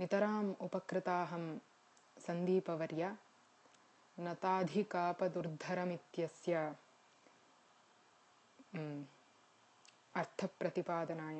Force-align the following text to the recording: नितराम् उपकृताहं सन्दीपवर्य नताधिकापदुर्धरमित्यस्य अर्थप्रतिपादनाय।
नितराम् 0.00 0.50
उपकृताहं 0.66 1.44
सन्दीपवर्य 2.26 3.04
नताधिकापदुर्धरमित्यस्य 4.26 6.54
अर्थप्रतिपादनाय। 10.20 11.38